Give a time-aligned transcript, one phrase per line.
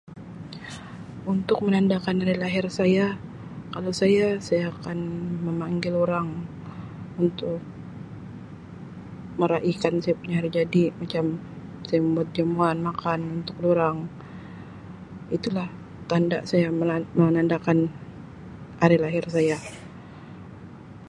[1.33, 3.07] Untuk menandakan hari lahir saya,
[3.73, 4.97] kalau saya, saya akan
[5.47, 6.27] memanggil orang
[7.23, 7.59] untuk
[9.39, 11.25] meraikan saya punya hari jadi macam
[11.87, 13.97] saya membuat jamuan makan untuk durang.
[15.37, 15.69] Itulah
[16.09, 17.77] tanda saya menan-menandakan
[18.85, 19.57] ari lahir saya.